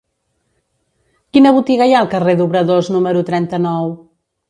Quina 1.37 1.53
botiga 1.59 1.89
hi 1.91 1.95
ha 1.97 2.01
al 2.01 2.11
carrer 2.17 2.37
d'Obradors 2.43 2.93
número 2.99 3.27
trenta-nou? 3.33 3.97